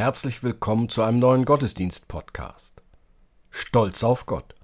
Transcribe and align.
Herzlich 0.00 0.42
willkommen 0.42 0.88
zu 0.88 1.02
einem 1.02 1.18
neuen 1.18 1.44
Gottesdienst-Podcast. 1.44 2.80
Stolz 3.50 4.02
auf 4.02 4.24
Gott. 4.24 4.54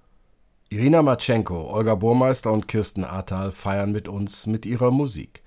Irina 0.70 1.02
Matschenko, 1.02 1.74
Olga 1.74 1.94
Burmeister 1.94 2.50
und 2.50 2.68
Kirsten 2.68 3.04
Ahrtal 3.04 3.52
feiern 3.52 3.92
mit 3.92 4.08
uns 4.08 4.46
mit 4.46 4.64
ihrer 4.64 4.90
Musik. 4.90 5.42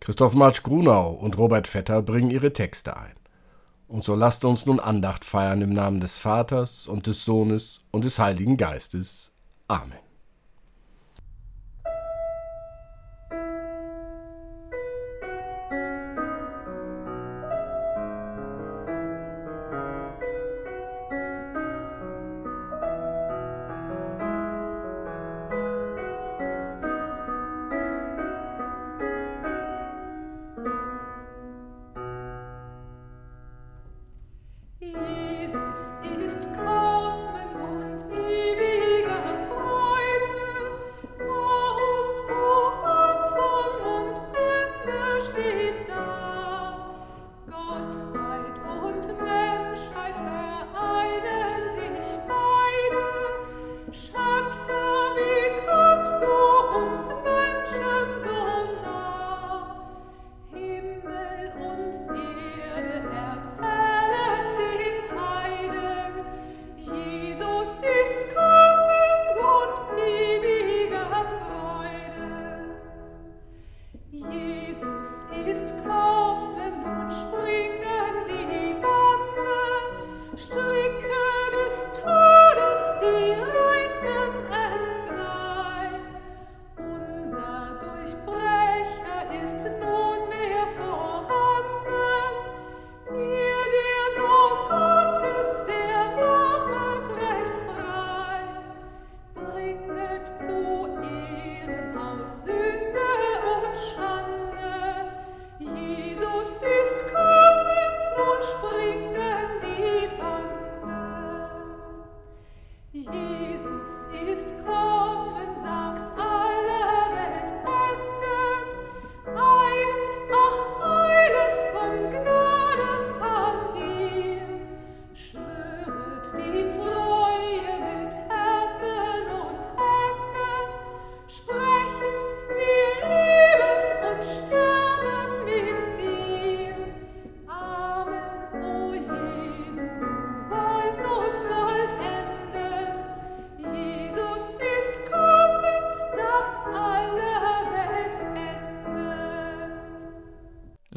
Christoph 0.00 0.32
Marsch 0.32 0.62
Grunau 0.62 1.12
und 1.12 1.36
Robert 1.36 1.68
Vetter 1.68 2.00
bringen 2.00 2.30
ihre 2.30 2.54
Texte 2.54 2.96
ein. 2.96 3.16
Und 3.86 4.02
so 4.02 4.14
lasst 4.14 4.46
uns 4.46 4.64
nun 4.64 4.80
Andacht 4.80 5.26
feiern 5.26 5.60
im 5.60 5.74
Namen 5.74 6.00
des 6.00 6.16
Vaters 6.16 6.86
und 6.86 7.06
des 7.06 7.26
Sohnes 7.26 7.82
und 7.90 8.06
des 8.06 8.18
Heiligen 8.18 8.56
Geistes. 8.56 9.34
Amen. 9.68 10.07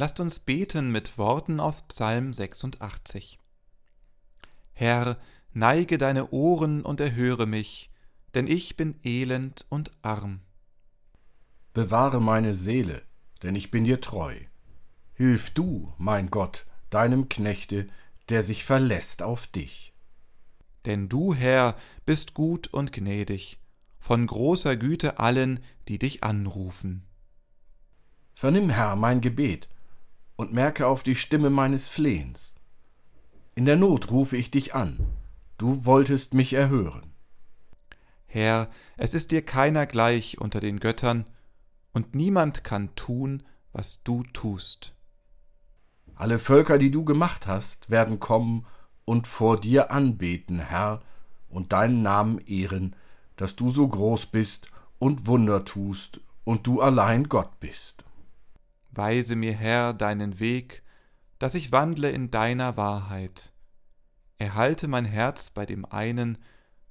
Lasst 0.02 0.20
uns 0.20 0.40
beten 0.40 0.92
mit 0.92 1.20
Worten 1.20 1.60
aus 1.60 1.84
Psalm 1.84 2.34
86. 2.34 3.38
Herr, 4.74 5.20
neige 5.54 6.00
deine 6.00 6.32
Ohren 6.32 6.82
und 6.82 7.00
erhöre 7.00 7.46
mich, 7.46 7.92
denn 8.34 8.48
ich 8.48 8.76
bin 8.76 9.00
elend 9.04 9.68
und 9.70 9.92
arm. 10.02 10.40
Bewahre 11.74 12.20
meine 12.20 12.56
Seele, 12.56 13.04
denn 13.44 13.56
ich 13.56 13.70
bin 13.70 13.84
dir 13.84 14.02
treu. 14.02 14.34
Hilf 15.14 15.52
du, 15.52 15.94
mein 16.00 16.32
Gott, 16.32 16.66
deinem 16.90 17.30
Knechte, 17.30 17.88
der 18.30 18.42
sich 18.42 18.64
verlässt 18.64 19.22
auf 19.22 19.46
dich. 19.46 19.94
Denn 20.86 21.10
du, 21.10 21.36
Herr, 21.36 21.78
bist 22.08 22.34
gut 22.34 22.70
und 22.70 22.92
gnädig, 22.92 23.60
von 24.00 24.26
großer 24.26 24.78
Güte 24.78 25.20
allen, 25.20 25.60
die 25.88 26.00
dich 26.00 26.24
anrufen. 26.24 27.06
Vernimm, 28.34 28.72
Herr, 28.72 28.96
mein 28.96 29.22
Gebet 29.22 29.70
und 30.36 30.54
merke 30.54 30.88
auf 30.88 31.04
die 31.04 31.16
Stimme 31.16 31.50
meines 31.50 31.88
Flehens. 31.88 32.56
In 33.56 33.66
der 33.66 33.76
Not 33.76 34.12
rufe 34.12 34.38
ich 34.38 34.52
dich 34.52 34.74
an, 34.74 35.00
du 35.58 35.86
wolltest 35.86 36.34
mich 36.34 36.54
erhören. 36.54 37.14
Herr, 38.26 38.70
es 38.98 39.14
ist 39.14 39.32
dir 39.32 39.44
keiner 39.44 39.86
gleich 39.86 40.40
unter 40.40 40.60
den 40.60 40.80
Göttern, 40.80 41.26
und 41.94 42.16
niemand 42.16 42.64
kann 42.64 42.96
tun, 42.96 43.44
was 43.74 44.02
du 44.04 44.24
tust. 44.24 44.96
Alle 46.16 46.40
Völker, 46.40 46.78
die 46.78 46.92
du 46.92 47.04
gemacht 47.04 47.48
hast, 47.48 47.90
werden 47.90 48.20
kommen 48.20 48.66
und 49.06 49.28
vor 49.28 49.60
dir 49.60 49.92
anbeten, 49.92 50.60
Herr, 50.60 51.02
und 51.50 51.74
deinen 51.74 52.02
Namen 52.02 52.40
ehren, 52.40 52.96
dass 53.36 53.56
du 53.56 53.70
so 53.70 53.88
groß 53.88 54.28
bist 54.28 54.68
und 55.00 55.28
Wunder 55.28 55.66
tust 55.66 56.22
und 56.44 56.68
du 56.68 56.80
allein 56.82 57.28
Gott 57.28 57.60
bist. 57.60 58.06
Weise 58.92 59.36
mir, 59.36 59.54
Herr, 59.54 59.94
deinen 59.94 60.40
Weg, 60.40 60.84
dass 61.40 61.56
ich 61.56 61.72
wandle 61.72 62.12
in 62.12 62.30
deiner 62.30 62.78
Wahrheit. 62.78 63.54
Erhalte 64.38 64.88
mein 64.88 65.06
Herz 65.06 65.50
bei 65.50 65.66
dem 65.66 65.86
einen, 65.86 66.38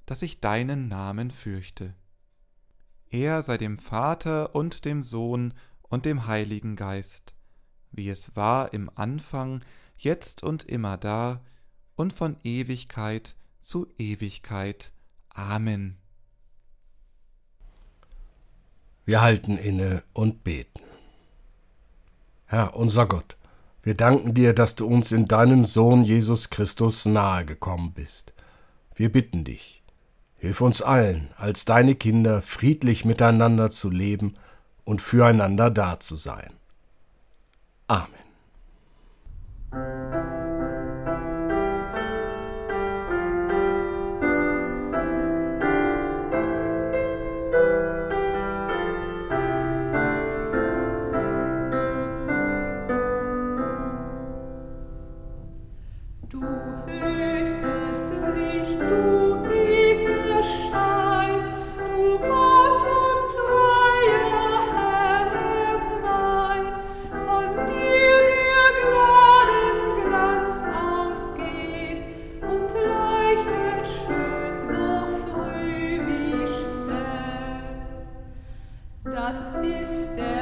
dass 0.05 0.21
ich 0.21 0.41
deinen 0.41 0.87
Namen 0.87 1.31
fürchte. 1.31 1.93
Er 3.09 3.41
sei 3.43 3.57
dem 3.57 3.77
Vater 3.77 4.55
und 4.55 4.85
dem 4.85 5.03
Sohn 5.03 5.53
und 5.81 6.05
dem 6.05 6.27
Heiligen 6.27 6.75
Geist, 6.75 7.33
wie 7.91 8.09
es 8.09 8.35
war 8.35 8.73
im 8.73 8.89
Anfang, 8.95 9.63
jetzt 9.97 10.43
und 10.43 10.63
immer 10.63 10.97
da 10.97 11.41
und 11.95 12.13
von 12.13 12.37
Ewigkeit 12.43 13.35
zu 13.59 13.87
Ewigkeit. 13.97 14.91
Amen. 15.29 15.97
Wir 19.05 19.21
halten 19.21 19.57
inne 19.57 20.03
und 20.13 20.43
beten. 20.43 20.90
Herr 22.51 22.75
unser 22.75 23.05
Gott, 23.05 23.37
wir 23.81 23.93
danken 23.93 24.33
dir, 24.33 24.53
dass 24.53 24.75
du 24.75 24.85
uns 24.85 25.13
in 25.13 25.25
deinem 25.25 25.63
Sohn 25.63 26.03
Jesus 26.03 26.49
Christus 26.49 27.05
nahe 27.05 27.45
gekommen 27.45 27.93
bist. 27.93 28.33
Wir 28.93 29.09
bitten 29.09 29.45
dich, 29.45 29.85
hilf 30.35 30.59
uns 30.59 30.81
allen, 30.81 31.29
als 31.37 31.63
deine 31.63 31.95
Kinder 31.95 32.41
friedlich 32.41 33.05
miteinander 33.05 33.71
zu 33.71 33.89
leben 33.89 34.35
und 34.83 35.01
füreinander 35.01 35.71
da 35.71 36.01
zu 36.01 36.17
sein. 36.17 36.51
Amen. 37.87 38.20
Das 79.31 79.47
ist 79.63 80.17
der 80.17 80.40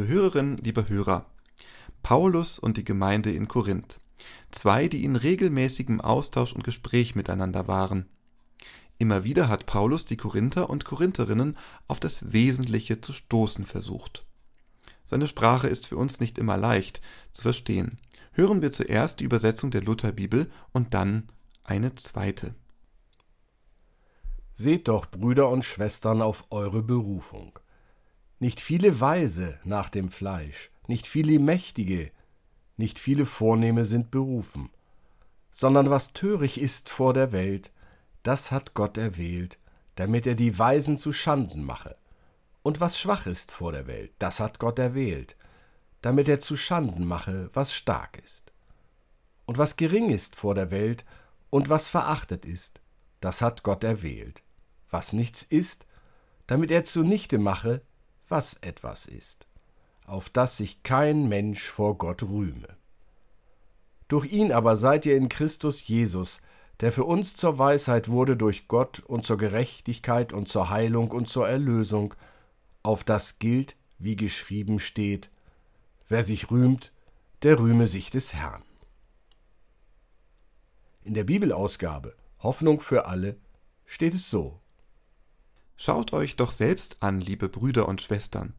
Liebe 0.00 0.14
Hörerinnen, 0.14 0.56
liebe 0.56 0.88
Hörer, 0.88 1.26
Paulus 2.02 2.58
und 2.58 2.78
die 2.78 2.84
Gemeinde 2.84 3.32
in 3.32 3.48
Korinth, 3.48 4.00
zwei, 4.50 4.88
die 4.88 5.04
in 5.04 5.14
regelmäßigem 5.14 6.00
Austausch 6.00 6.54
und 6.54 6.64
Gespräch 6.64 7.14
miteinander 7.16 7.68
waren. 7.68 8.06
Immer 8.96 9.24
wieder 9.24 9.50
hat 9.50 9.66
Paulus 9.66 10.06
die 10.06 10.16
Korinther 10.16 10.70
und 10.70 10.86
Korintherinnen 10.86 11.58
auf 11.86 12.00
das 12.00 12.32
Wesentliche 12.32 13.02
zu 13.02 13.12
stoßen 13.12 13.66
versucht. 13.66 14.24
Seine 15.04 15.26
Sprache 15.26 15.68
ist 15.68 15.86
für 15.86 15.98
uns 15.98 16.18
nicht 16.18 16.38
immer 16.38 16.56
leicht 16.56 17.02
zu 17.32 17.42
verstehen. 17.42 17.98
Hören 18.32 18.62
wir 18.62 18.72
zuerst 18.72 19.20
die 19.20 19.24
Übersetzung 19.24 19.70
der 19.70 19.82
Lutherbibel 19.82 20.50
und 20.72 20.94
dann 20.94 21.24
eine 21.62 21.94
zweite. 21.96 22.54
Seht 24.54 24.88
doch, 24.88 25.10
Brüder 25.10 25.50
und 25.50 25.62
Schwestern, 25.62 26.22
auf 26.22 26.46
eure 26.48 26.82
Berufung. 26.82 27.59
Nicht 28.42 28.62
viele 28.62 29.00
Weise 29.00 29.58
nach 29.64 29.90
dem 29.90 30.08
Fleisch, 30.08 30.70
nicht 30.86 31.06
viele 31.06 31.38
Mächtige, 31.38 32.10
nicht 32.78 32.98
viele 32.98 33.26
Vornehme 33.26 33.84
sind 33.84 34.10
berufen, 34.10 34.70
sondern 35.50 35.90
was 35.90 36.14
töricht 36.14 36.56
ist 36.56 36.88
vor 36.88 37.12
der 37.12 37.32
Welt, 37.32 37.70
das 38.22 38.50
hat 38.50 38.72
Gott 38.72 38.96
erwählt, 38.96 39.58
damit 39.94 40.26
er 40.26 40.36
die 40.36 40.58
Weisen 40.58 40.96
zu 40.96 41.12
Schanden 41.12 41.64
mache. 41.64 41.98
Und 42.62 42.80
was 42.80 42.98
schwach 42.98 43.26
ist 43.26 43.52
vor 43.52 43.72
der 43.72 43.86
Welt, 43.86 44.12
das 44.18 44.40
hat 44.40 44.58
Gott 44.58 44.78
erwählt, 44.78 45.36
damit 46.00 46.26
er 46.26 46.40
zu 46.40 46.56
Schanden 46.56 47.04
mache, 47.04 47.50
was 47.52 47.74
stark 47.74 48.22
ist. 48.24 48.54
Und 49.44 49.58
was 49.58 49.76
gering 49.76 50.08
ist 50.08 50.34
vor 50.34 50.54
der 50.54 50.70
Welt 50.70 51.04
und 51.50 51.68
was 51.68 51.88
verachtet 51.88 52.46
ist, 52.46 52.80
das 53.20 53.42
hat 53.42 53.64
Gott 53.64 53.84
erwählt, 53.84 54.42
was 54.88 55.12
nichts 55.12 55.42
ist, 55.42 55.84
damit 56.46 56.70
er 56.70 56.84
zunichte 56.84 57.38
mache, 57.38 57.82
was 58.30 58.54
etwas 58.60 59.06
ist, 59.06 59.46
auf 60.06 60.30
dass 60.30 60.56
sich 60.56 60.82
kein 60.82 61.28
Mensch 61.28 61.68
vor 61.68 61.98
Gott 61.98 62.22
rühme. 62.22 62.68
Durch 64.08 64.32
ihn 64.32 64.52
aber 64.52 64.76
seid 64.76 65.06
ihr 65.06 65.16
in 65.16 65.28
Christus 65.28 65.86
Jesus, 65.86 66.40
der 66.80 66.92
für 66.92 67.04
uns 67.04 67.36
zur 67.36 67.58
Weisheit 67.58 68.08
wurde 68.08 68.36
durch 68.36 68.66
Gott 68.66 69.00
und 69.00 69.24
zur 69.24 69.36
Gerechtigkeit 69.36 70.32
und 70.32 70.48
zur 70.48 70.70
Heilung 70.70 71.10
und 71.10 71.28
zur 71.28 71.48
Erlösung, 71.48 72.14
auf 72.82 73.04
das 73.04 73.38
gilt, 73.38 73.76
wie 73.98 74.16
geschrieben 74.16 74.78
steht, 74.78 75.30
wer 76.08 76.22
sich 76.22 76.50
rühmt, 76.50 76.92
der 77.42 77.58
rühme 77.58 77.86
sich 77.86 78.10
des 78.10 78.34
Herrn. 78.34 78.62
In 81.02 81.14
der 81.14 81.24
Bibelausgabe 81.24 82.14
Hoffnung 82.42 82.80
für 82.80 83.06
alle 83.06 83.36
steht 83.84 84.14
es 84.14 84.30
so. 84.30 84.59
Schaut 85.82 86.12
euch 86.12 86.36
doch 86.36 86.52
selbst 86.52 87.02
an, 87.02 87.22
liebe 87.22 87.48
Brüder 87.48 87.88
und 87.88 88.02
Schwestern. 88.02 88.52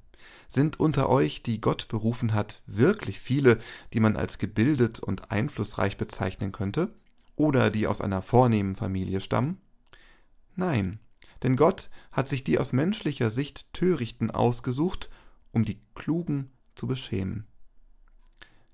Sind 0.50 0.80
unter 0.80 1.08
euch, 1.08 1.44
die 1.44 1.62
Gott 1.62 1.88
berufen 1.88 2.34
hat, 2.34 2.63
wirklich 2.66 3.20
viele, 3.20 3.60
die 3.94 4.00
man 4.00 4.18
als 4.18 4.40
gebildet 4.40 5.00
und 5.00 5.30
einflussreich 5.30 5.98
bezeichnen 5.98 6.51
könnte? 6.51 6.92
Oder 7.36 7.70
die 7.70 7.86
aus 7.86 8.01
einer 8.01 8.24
vornehmen 8.24 8.75
Familie 8.75 9.22
stammen? 9.22 9.62
Nein, 10.56 10.98
denn 11.44 11.58
Gott 11.58 11.92
hat 12.12 12.28
sich 12.28 12.44
die 12.44 12.58
aus 12.58 12.74
menschlicher 12.74 13.30
Sicht 13.30 13.72
Törichten 13.72 14.32
ausgesucht, 14.32 15.12
um 15.51 15.63
die 15.63 15.80
Klugen 15.94 16.50
zu 16.74 16.88
beschämen. 16.88 17.46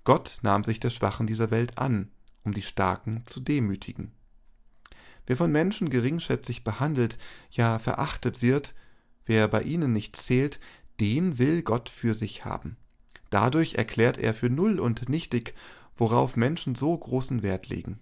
Gott 0.05 0.39
nahm 0.41 0.63
sich 0.63 0.79
der 0.79 0.89
Schwachen 0.89 1.27
dieser 1.27 1.51
Welt 1.51 1.77
an, 1.77 2.13
um 2.43 2.53
die 2.53 2.61
Starken 2.61 3.23
zu 3.25 3.41
demütigen. 3.41 4.13
Wer 5.27 5.37
von 5.37 5.51
Menschen 5.51 5.89
geringschätzig 5.89 6.63
behandelt, 6.63 7.17
ja 7.51 7.77
verachtet 7.79 8.41
wird, 8.41 8.73
wer 9.25 9.47
bei 9.47 9.61
ihnen 9.61 9.93
nicht 9.93 10.15
zählt, 10.15 10.59
den 10.99 11.37
will 11.37 11.61
Gott 11.61 11.89
für 11.89 12.15
sich 12.15 12.45
haben. 12.45 12.77
Dadurch 13.29 13.75
erklärt 13.75 14.17
er 14.17 14.33
für 14.33 14.49
null 14.49 14.79
und 14.79 15.09
nichtig, 15.09 15.53
worauf 15.97 16.37
Menschen 16.37 16.75
so 16.75 16.97
großen 16.97 17.43
Wert 17.43 17.67
legen. 17.67 17.99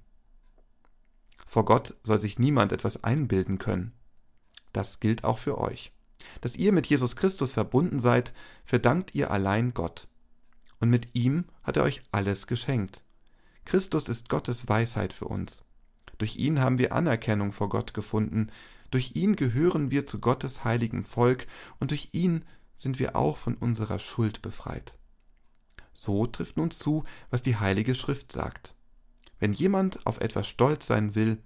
Vor 1.47 1.65
Gott 1.65 1.95
soll 2.03 2.19
sich 2.19 2.37
niemand 2.37 2.71
etwas 2.71 3.03
einbilden 3.03 3.57
können. 3.57 3.93
Das 4.71 4.99
gilt 4.99 5.23
auch 5.23 5.39
für 5.39 5.57
euch. 5.57 5.93
Dass 6.41 6.55
ihr 6.55 6.71
mit 6.71 6.87
Jesus 6.87 7.15
Christus 7.15 7.53
verbunden 7.53 7.99
seid, 7.99 8.33
verdankt 8.65 9.15
ihr 9.15 9.31
allein 9.31 9.73
Gott. 9.73 10.07
Und 10.79 10.89
mit 10.89 11.15
ihm 11.15 11.45
hat 11.63 11.77
er 11.77 11.83
euch 11.83 12.03
alles 12.11 12.45
geschenkt. 12.47 13.03
Christus 13.63 14.09
ist 14.09 14.29
Gottes 14.29 14.67
Weisheit 14.67 15.13
für 15.13 15.25
uns. 15.25 15.63
Durch 16.17 16.37
ihn 16.37 16.61
haben 16.61 16.77
wir 16.77 16.93
Anerkennung 16.93 17.51
vor 17.51 17.69
Gott 17.69 17.93
gefunden, 17.93 18.47
durch 18.91 19.15
ihn 19.15 19.35
gehören 19.35 19.91
wir 19.91 20.05
zu 20.05 20.19
Gottes 20.19 20.63
heiligem 20.63 21.03
Volk 21.03 21.47
und 21.79 21.91
durch 21.91 22.09
ihn 22.13 22.45
sind 22.77 22.99
wir 22.99 23.15
auch 23.15 23.37
von 23.37 23.55
unserer 23.55 23.99
Schuld 23.99 24.41
befreit. 24.41 24.95
So 25.93 26.25
trifft 26.25 26.57
nun 26.57 26.71
zu, 26.71 27.03
was 27.29 27.41
die 27.41 27.57
Heilige 27.57 27.95
Schrift 27.95 28.31
sagt. 28.31 28.75
Wenn 29.39 29.53
jemand 29.53 30.05
auf 30.05 30.21
etwas 30.21 30.47
stolz 30.47 30.87
sein 30.87 31.15
will, 31.15 31.41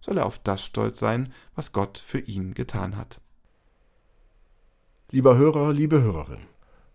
soll 0.00 0.18
er 0.18 0.26
auf 0.26 0.38
das 0.38 0.64
stolz 0.64 0.98
sein, 0.98 1.32
was 1.54 1.72
Gott 1.72 1.98
für 1.98 2.20
ihn 2.20 2.54
getan 2.54 2.96
hat. 2.96 3.20
Lieber 5.10 5.36
Hörer, 5.36 5.72
liebe 5.72 6.02
Hörerin, 6.02 6.46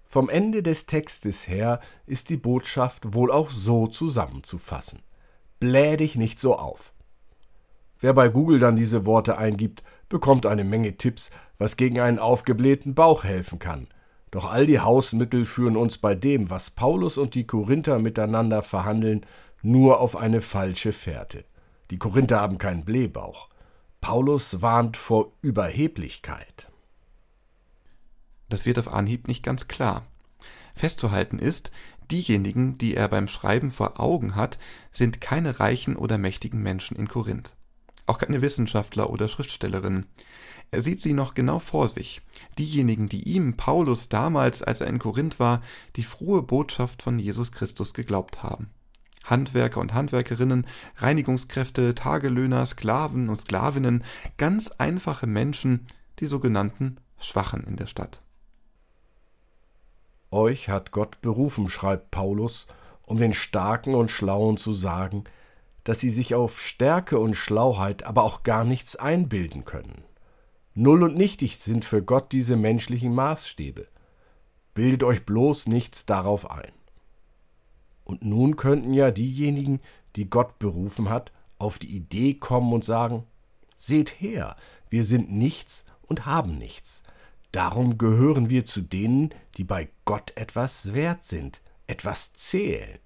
vom 0.08 0.30
Ende 0.30 0.62
des 0.62 0.86
Textes 0.86 1.48
her 1.48 1.80
ist 2.06 2.30
die 2.30 2.38
Botschaft 2.38 3.14
wohl 3.14 3.32
auch 3.32 3.50
so 3.50 3.88
zusammenzufassen 3.88 5.02
bläh 5.62 5.96
dich 5.96 6.16
nicht 6.18 6.42
so 6.42 6.58
auf. 6.58 6.92
Wer 8.02 8.14
bei 8.14 8.28
Google 8.28 8.60
dann 8.60 8.76
diese 8.76 9.06
Worte 9.06 9.38
eingibt, 9.38 9.84
bekommt 10.10 10.46
eine 10.46 10.66
Menge 10.66 10.98
Tipps, 10.98 11.30
was 11.60 11.78
gegen 11.78 12.00
einen 12.02 12.20
aufgeblähten 12.20 12.96
Bauch 12.96 13.24
helfen 13.24 13.60
kann. 13.60 13.88
Doch 14.32 14.50
all 14.50 14.66
die 14.66 14.80
Hausmittel 14.80 15.46
führen 15.46 15.78
uns 15.78 16.00
bei 16.00 16.16
dem, 16.16 16.50
was 16.50 16.72
Paulus 16.72 17.18
und 17.18 17.36
die 17.36 17.46
Korinther 17.46 18.00
miteinander 18.00 18.64
verhandeln, 18.64 19.26
nur 19.62 20.00
auf 20.00 20.16
eine 20.16 20.42
falsche 20.42 20.94
Fährte. 20.94 21.46
Die 21.92 22.00
Korinther 22.00 22.42
haben 22.42 22.58
keinen 22.58 22.84
Blähbauch. 22.84 23.50
Paulus 24.00 24.64
warnt 24.64 24.98
vor 24.98 25.32
Überheblichkeit. 25.42 26.72
Das 28.50 28.66
wird 28.66 28.80
auf 28.80 28.92
Anhieb 28.92 29.28
nicht 29.28 29.44
ganz 29.44 29.68
klar. 29.68 30.08
Festzuhalten 30.74 31.38
ist, 31.38 31.72
Diejenigen, 32.12 32.78
die 32.78 32.96
er 32.96 33.08
beim 33.08 33.28
Schreiben 33.28 33.72
vor 33.72 34.00
Augen 34.00 34.36
hat, 34.36 34.60
sind 34.92 35.22
keine 35.22 35.60
reichen 35.62 35.96
oder 35.96 36.18
mächtigen 36.18 36.62
Menschen 36.62 36.98
in 36.98 37.08
Korinth. 37.08 37.56
Auch 38.06 38.18
keine 38.18 38.42
Wissenschaftler 38.42 39.10
oder 39.10 39.30
Schriftstellerinnen. 39.30 40.06
Er 40.72 40.82
sieht 40.82 41.02
sie 41.02 41.14
noch 41.14 41.34
genau 41.34 41.60
vor 41.60 41.88
sich. 41.88 42.22
Diejenigen, 42.60 43.08
die 43.08 43.24
ihm, 43.24 43.56
Paulus, 43.56 44.10
damals, 44.10 44.62
als 44.62 44.82
er 44.82 44.88
in 44.88 45.00
Korinth 45.00 45.40
war, 45.40 45.62
die 45.96 46.04
frohe 46.04 46.42
Botschaft 46.42 47.02
von 47.02 47.18
Jesus 47.18 47.54
Christus 47.54 47.94
geglaubt 47.94 48.44
haben. 48.44 48.70
Handwerker 49.24 49.80
und 49.80 49.94
Handwerkerinnen, 49.94 50.66
Reinigungskräfte, 50.98 51.96
Tagelöhner, 51.96 52.66
Sklaven 52.66 53.30
und 53.30 53.38
Sklavinnen, 53.38 54.04
ganz 54.38 54.70
einfache 54.70 55.28
Menschen, 55.28 55.86
die 56.20 56.26
sogenannten 56.26 56.98
Schwachen 57.20 57.64
in 57.64 57.78
der 57.78 57.88
Stadt. 57.88 58.24
Euch 60.32 60.70
hat 60.70 60.92
Gott 60.92 61.22
berufen, 61.22 61.68
schreibt 61.68 62.12
Paulus, 62.12 62.68
um 63.04 63.18
den 63.18 63.34
Starken 63.34 63.94
und 63.94 64.10
Schlauen 64.10 64.58
zu 64.58 64.74
sagen, 64.74 65.26
dass 65.84 66.00
sie 66.00 66.10
sich 66.10 66.36
auf 66.36 66.62
Stärke 66.62 67.20
und 67.20 67.36
Schlauheit 67.36 68.04
aber 68.04 68.24
auch 68.24 68.44
gar 68.44 68.64
nichts 68.64 68.96
einbilden 68.96 69.66
können. 69.66 70.04
Null 70.74 71.04
und 71.04 71.18
nichtig 71.18 71.58
sind 71.58 71.84
für 71.84 72.02
Gott 72.02 72.32
diese 72.32 72.56
menschlichen 72.56 73.14
Maßstäbe. 73.14 73.88
Bildet 74.74 75.04
euch 75.04 75.26
bloß 75.26 75.68
nichts 75.68 76.06
darauf 76.06 76.50
ein. 76.50 76.72
Und 78.06 78.24
nun 78.24 78.56
könnten 78.56 78.94
ja 78.94 79.12
diejenigen, 79.12 79.82
die 80.16 80.30
Gott 80.30 80.60
berufen 80.60 81.10
hat, 81.10 81.32
auf 81.60 81.78
die 81.78 81.94
Idee 81.96 82.36
kommen 82.36 82.72
und 82.72 82.86
sagen, 82.86 83.26
Seht 83.78 84.22
her, 84.22 84.56
wir 84.90 85.04
sind 85.04 85.32
nichts 85.32 85.86
und 86.04 86.28
haben 86.28 86.58
nichts. 86.58 87.04
Darum 87.52 87.98
gehören 87.98 88.50
wir 88.50 88.66
zu 88.66 88.82
denen, 88.82 89.34
die 89.58 89.64
bei 89.64 89.90
Gott 90.06 90.32
etwas 90.36 90.94
wert 90.94 91.26
sind, 91.26 91.62
etwas 91.88 92.34
zählen. 92.34 93.00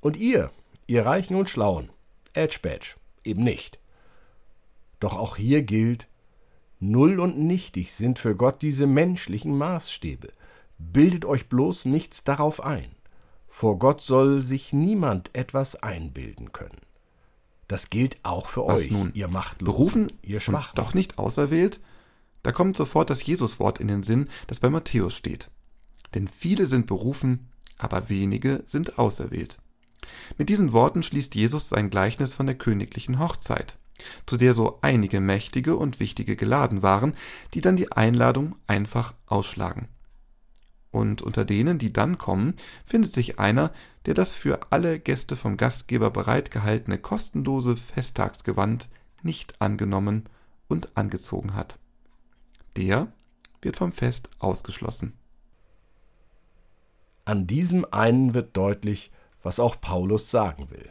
Und 0.00 0.16
ihr, 0.16 0.50
ihr 0.86 1.04
Reichen 1.04 1.36
und 1.36 1.48
Schlauen, 1.48 1.90
Edge 2.32 2.58
Badge, 2.62 2.94
eben 3.24 3.44
nicht. 3.44 3.78
Doch 5.00 5.16
auch 5.16 5.36
hier 5.36 5.62
gilt, 5.62 6.08
null 6.78 7.20
und 7.20 7.38
nichtig 7.38 7.92
sind 7.92 8.18
für 8.18 8.34
Gott 8.36 8.62
diese 8.62 8.86
menschlichen 8.86 9.56
Maßstäbe. 9.56 10.32
Bildet 10.78 11.26
euch 11.26 11.48
bloß 11.48 11.84
nichts 11.84 12.24
darauf 12.24 12.64
ein. 12.64 12.94
Vor 13.48 13.78
Gott 13.78 14.00
soll 14.00 14.40
sich 14.40 14.72
niemand 14.72 15.34
etwas 15.34 15.76
einbilden 15.76 16.52
können. 16.52 16.80
Das 17.68 17.90
gilt 17.90 18.18
auch 18.24 18.48
für 18.48 18.66
Was 18.66 18.82
euch, 18.82 18.90
nun? 18.90 19.12
ihr 19.14 19.28
Machtlosen, 19.28 19.64
Berufen 19.64 20.12
ihr 20.22 20.40
Schwachen. 20.40 20.74
Doch 20.76 20.94
nicht 20.94 21.18
auserwählt? 21.18 21.80
Da 22.42 22.52
kommt 22.52 22.76
sofort 22.76 23.10
das 23.10 23.24
Jesuswort 23.24 23.78
in 23.78 23.88
den 23.88 24.02
Sinn, 24.02 24.28
das 24.46 24.60
bei 24.60 24.70
Matthäus 24.70 25.14
steht. 25.14 25.50
Denn 26.14 26.28
viele 26.28 26.66
sind 26.66 26.86
berufen, 26.86 27.50
aber 27.78 28.08
wenige 28.08 28.62
sind 28.66 28.98
auserwählt. 28.98 29.58
Mit 30.38 30.48
diesen 30.48 30.72
Worten 30.72 31.02
schließt 31.02 31.34
Jesus 31.34 31.68
sein 31.68 31.90
Gleichnis 31.90 32.34
von 32.34 32.46
der 32.46 32.56
königlichen 32.56 33.18
Hochzeit, 33.18 33.78
zu 34.26 34.36
der 34.36 34.54
so 34.54 34.78
einige 34.82 35.20
Mächtige 35.20 35.76
und 35.76 36.00
Wichtige 36.00 36.36
geladen 36.36 36.82
waren, 36.82 37.14
die 37.54 37.60
dann 37.60 37.76
die 37.76 37.92
Einladung 37.92 38.56
einfach 38.66 39.14
ausschlagen. 39.26 39.88
Und 40.90 41.22
unter 41.22 41.44
denen, 41.44 41.78
die 41.78 41.92
dann 41.92 42.18
kommen, 42.18 42.54
findet 42.84 43.12
sich 43.12 43.38
einer, 43.38 43.72
der 44.06 44.14
das 44.14 44.34
für 44.34 44.72
alle 44.72 44.98
Gäste 44.98 45.36
vom 45.36 45.56
Gastgeber 45.56 46.10
bereitgehaltene 46.10 46.98
kostenlose 46.98 47.76
Festtagsgewand 47.76 48.88
nicht 49.22 49.60
angenommen 49.60 50.24
und 50.66 50.96
angezogen 50.96 51.54
hat. 51.54 51.78
Der 52.80 53.08
wird 53.60 53.76
vom 53.76 53.92
Fest 53.92 54.30
ausgeschlossen. 54.38 55.12
An 57.26 57.46
diesem 57.46 57.84
einen 57.84 58.32
wird 58.32 58.56
deutlich, 58.56 59.10
was 59.42 59.60
auch 59.60 59.78
Paulus 59.82 60.30
sagen 60.30 60.70
will. 60.70 60.88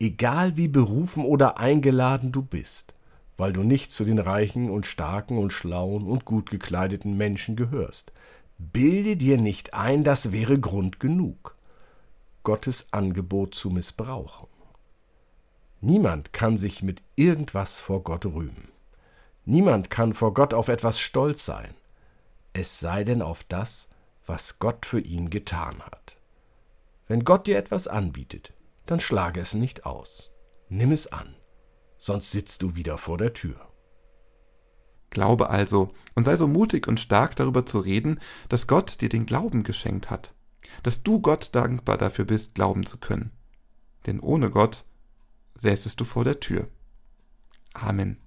Egal 0.00 0.56
wie 0.56 0.66
berufen 0.66 1.24
oder 1.24 1.58
eingeladen 1.58 2.32
du 2.32 2.42
bist, 2.42 2.92
weil 3.36 3.52
du 3.52 3.62
nicht 3.62 3.92
zu 3.92 4.04
den 4.04 4.18
reichen 4.18 4.68
und 4.68 4.84
starken 4.84 5.38
und 5.38 5.52
schlauen 5.52 6.08
und 6.08 6.24
gut 6.24 6.50
gekleideten 6.50 7.16
Menschen 7.16 7.54
gehörst, 7.54 8.10
bilde 8.58 9.16
dir 9.16 9.38
nicht 9.38 9.74
ein, 9.74 10.02
das 10.02 10.32
wäre 10.32 10.58
Grund 10.58 10.98
genug, 10.98 11.54
Gottes 12.42 12.88
Angebot 12.90 13.54
zu 13.54 13.70
missbrauchen. 13.70 14.48
Niemand 15.80 16.32
kann 16.32 16.56
sich 16.56 16.82
mit 16.82 17.00
irgendwas 17.14 17.78
vor 17.78 18.02
Gott 18.02 18.26
rühmen. 18.26 18.75
Niemand 19.48 19.90
kann 19.90 20.12
vor 20.12 20.34
Gott 20.34 20.52
auf 20.52 20.66
etwas 20.66 20.98
stolz 20.98 21.46
sein, 21.46 21.72
es 22.52 22.80
sei 22.80 23.04
denn 23.04 23.22
auf 23.22 23.44
das, 23.44 23.88
was 24.26 24.58
Gott 24.58 24.84
für 24.84 24.98
ihn 24.98 25.30
getan 25.30 25.82
hat. 25.82 26.16
Wenn 27.06 27.22
Gott 27.22 27.46
dir 27.46 27.56
etwas 27.56 27.86
anbietet, 27.86 28.52
dann 28.86 28.98
schlage 28.98 29.40
es 29.40 29.54
nicht 29.54 29.86
aus. 29.86 30.32
Nimm 30.68 30.90
es 30.90 31.06
an, 31.12 31.36
sonst 31.96 32.32
sitzt 32.32 32.62
du 32.62 32.74
wieder 32.74 32.98
vor 32.98 33.18
der 33.18 33.34
Tür. 33.34 33.54
Glaube 35.10 35.48
also 35.48 35.92
und 36.16 36.24
sei 36.24 36.36
so 36.36 36.48
mutig 36.48 36.88
und 36.88 36.98
stark 36.98 37.36
darüber 37.36 37.64
zu 37.64 37.78
reden, 37.78 38.18
dass 38.48 38.66
Gott 38.66 39.00
dir 39.00 39.08
den 39.08 39.26
Glauben 39.26 39.62
geschenkt 39.62 40.10
hat, 40.10 40.34
dass 40.82 41.04
du 41.04 41.20
Gott 41.20 41.54
dankbar 41.54 41.98
dafür 41.98 42.24
bist, 42.24 42.56
glauben 42.56 42.84
zu 42.84 42.98
können. 42.98 43.30
Denn 44.06 44.18
ohne 44.18 44.50
Gott 44.50 44.84
säßest 45.54 46.00
du 46.00 46.04
vor 46.04 46.24
der 46.24 46.40
Tür. 46.40 46.66
Amen. 47.74 48.20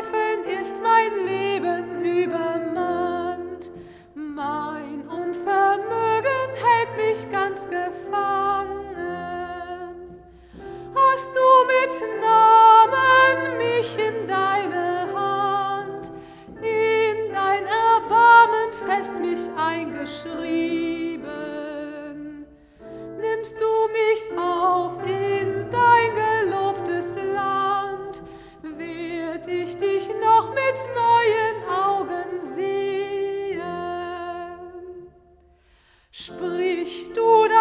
Zweifeln 0.00 0.44
ist 0.60 0.82
mein 0.82 1.26
Leben 1.26 2.04
übermannt. 2.04 3.70
Mein 4.14 5.06
Unvermögen 5.06 6.48
hält 6.54 6.96
mich 6.96 7.30
ganz 7.30 7.68
gefangen. 7.68 8.96
Hast 10.94 11.30
du 11.36 11.46
mit 11.66 11.92
Namen 12.22 13.58
mich 13.58 13.98
in 13.98 14.26
deine 14.26 15.12
Hand, 15.14 16.10
in 16.62 17.32
dein 17.32 17.66
Erbarmen 17.66 18.72
fest 18.86 19.20
mich 19.20 19.48
eingeschrieben? 19.58 21.09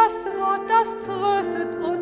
Das 0.10 0.26
Wort, 0.38 0.62
das 0.68 1.00
tröstet 1.06 1.76
und 1.76 1.99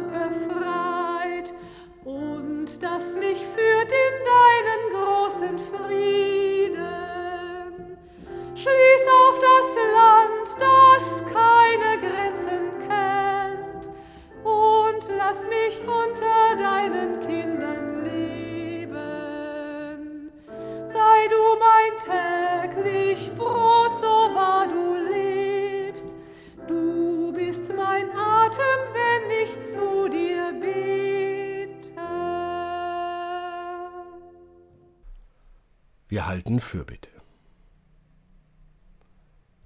Wir 36.17 36.25
halten 36.25 36.59
Fürbitte. 36.59 37.11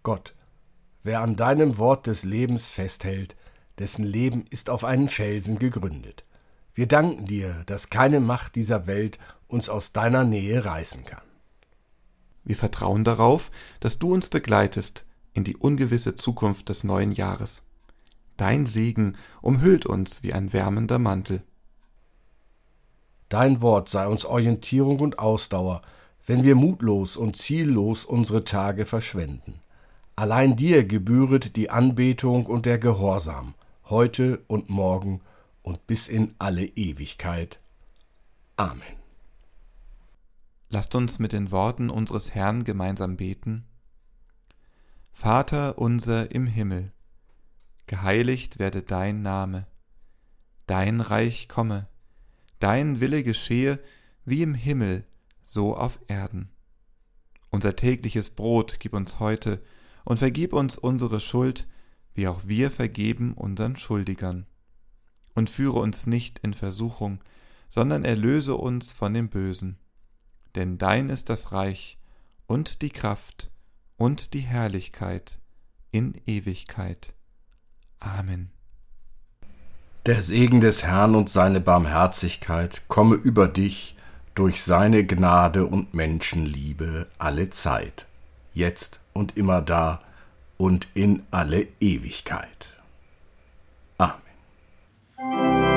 Gott, 0.03 0.35
wer 1.01 1.21
an 1.21 1.37
deinem 1.37 1.77
Wort 1.77 2.07
des 2.07 2.25
Lebens 2.25 2.69
festhält, 2.69 3.37
dessen 3.79 4.03
Leben 4.03 4.43
ist 4.49 4.69
auf 4.69 4.83
einen 4.83 5.07
Felsen 5.07 5.59
gegründet. 5.59 6.25
Wir 6.73 6.89
danken 6.89 7.25
dir, 7.25 7.63
dass 7.67 7.89
keine 7.89 8.19
Macht 8.19 8.57
dieser 8.57 8.85
Welt 8.85 9.17
uns 9.47 9.69
aus 9.69 9.93
deiner 9.93 10.25
Nähe 10.25 10.65
reißen 10.65 11.05
kann. 11.05 11.23
Wir 12.43 12.57
vertrauen 12.57 13.05
darauf, 13.05 13.49
dass 13.79 13.97
du 13.97 14.13
uns 14.13 14.27
begleitest 14.27 15.05
in 15.31 15.45
die 15.45 15.55
ungewisse 15.55 16.15
Zukunft 16.15 16.67
des 16.67 16.83
neuen 16.83 17.13
Jahres. 17.13 17.63
Dein 18.35 18.65
Segen 18.65 19.15
umhüllt 19.41 19.85
uns 19.85 20.21
wie 20.21 20.33
ein 20.33 20.51
wärmender 20.51 20.99
Mantel. 20.99 21.43
Dein 23.29 23.61
Wort 23.61 23.87
sei 23.87 24.05
uns 24.05 24.25
Orientierung 24.25 24.99
und 24.99 25.17
Ausdauer, 25.17 25.81
wenn 26.25 26.43
wir 26.43 26.55
mutlos 26.55 27.17
und 27.17 27.35
ziellos 27.35 28.05
unsere 28.05 28.43
Tage 28.43 28.85
verschwenden. 28.85 29.59
Allein 30.15 30.55
dir 30.55 30.85
gebühret 30.85 31.55
die 31.55 31.69
Anbetung 31.69 32.45
und 32.45 32.65
der 32.65 32.77
Gehorsam, 32.77 33.55
heute 33.85 34.41
und 34.47 34.69
morgen 34.69 35.21
und 35.63 35.87
bis 35.87 36.07
in 36.07 36.35
alle 36.37 36.65
Ewigkeit. 36.65 37.59
Amen. 38.55 39.01
Lasst 40.69 40.95
uns 40.95 41.19
mit 41.19 41.33
den 41.33 41.51
Worten 41.51 41.89
unseres 41.89 42.33
Herrn 42.33 42.63
gemeinsam 42.63 43.17
beten. 43.17 43.65
Vater 45.11 45.77
unser 45.77 46.31
im 46.31 46.47
Himmel, 46.47 46.91
geheiligt 47.87 48.57
werde 48.57 48.81
dein 48.81 49.21
Name, 49.21 49.67
dein 50.67 51.01
Reich 51.01 51.49
komme, 51.49 51.87
dein 52.59 53.01
Wille 53.01 53.23
geschehe 53.23 53.79
wie 54.23 54.43
im 54.43 54.53
Himmel, 54.53 55.03
so 55.51 55.75
auf 55.75 55.99
Erden. 56.07 56.49
Unser 57.49 57.75
tägliches 57.75 58.29
Brot 58.29 58.77
gib 58.79 58.93
uns 58.93 59.19
heute 59.19 59.61
und 60.05 60.17
vergib 60.17 60.53
uns 60.53 60.77
unsere 60.77 61.19
Schuld, 61.19 61.67
wie 62.13 62.29
auch 62.29 62.41
wir 62.45 62.71
vergeben 62.71 63.33
unseren 63.33 63.75
Schuldigern. 63.75 64.45
Und 65.35 65.49
führe 65.49 65.79
uns 65.79 66.07
nicht 66.07 66.39
in 66.39 66.53
Versuchung, 66.53 67.21
sondern 67.69 68.05
erlöse 68.05 68.55
uns 68.55 68.93
von 68.93 69.13
dem 69.13 69.29
Bösen. 69.29 69.77
Denn 70.55 70.77
dein 70.77 71.09
ist 71.09 71.29
das 71.29 71.51
Reich 71.51 71.97
und 72.47 72.81
die 72.81 72.89
Kraft 72.89 73.51
und 73.97 74.33
die 74.33 74.39
Herrlichkeit 74.39 75.39
in 75.91 76.13
Ewigkeit. 76.25 77.13
Amen. 77.99 78.51
Der 80.05 80.21
Segen 80.23 80.61
des 80.61 80.83
Herrn 80.83 81.13
und 81.13 81.29
seine 81.29 81.59
Barmherzigkeit 81.59 82.83
komme 82.87 83.15
über 83.15 83.49
dich 83.49 83.95
durch 84.35 84.63
seine 84.63 85.05
Gnade 85.05 85.65
und 85.65 85.93
Menschenliebe 85.93 87.07
alle 87.17 87.49
Zeit, 87.49 88.05
jetzt 88.53 88.99
und 89.13 89.37
immer 89.37 89.61
da 89.61 90.01
und 90.57 90.87
in 90.93 91.23
alle 91.31 91.67
Ewigkeit. 91.79 92.69
Amen. 93.97 95.70